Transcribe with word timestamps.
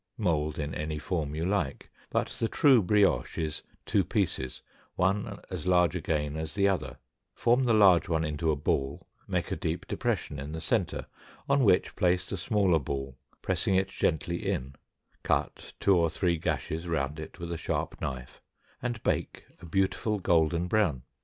Mold 0.17 0.57
in 0.57 0.73
any 0.73 0.97
form 0.97 1.35
you 1.35 1.45
like, 1.45 1.91
but 2.09 2.29
the 2.29 2.47
true 2.47 2.81
brioche 2.81 3.37
is 3.37 3.61
two 3.85 4.03
pieces, 4.03 4.63
one 4.95 5.39
as 5.51 5.67
large 5.67 5.95
again 5.95 6.35
as 6.35 6.55
the 6.55 6.67
other; 6.67 6.97
form 7.35 7.65
the 7.65 7.73
large 7.75 8.09
one 8.09 8.23
into 8.25 8.49
a 8.49 8.55
ball, 8.55 9.05
make 9.27 9.51
a 9.51 9.55
deep 9.55 9.85
depression 9.87 10.39
in 10.39 10.53
the 10.53 10.59
center, 10.59 11.05
on 11.47 11.63
which 11.63 11.95
place 11.95 12.27
the 12.27 12.35
smaller 12.37 12.79
ball, 12.79 13.15
pressing 13.43 13.75
it 13.75 13.89
gently 13.89 14.37
in; 14.43 14.73
cut 15.21 15.73
two 15.79 15.95
or 15.95 16.09
three 16.09 16.39
gashes 16.39 16.87
round 16.87 17.19
it 17.19 17.37
with 17.37 17.51
a 17.51 17.55
sharp 17.59 18.01
knife, 18.01 18.41
and 18.81 19.03
bake 19.03 19.45
a 19.59 19.67
beautiful 19.67 20.17
golden 20.17 20.65
brown. 20.67 21.03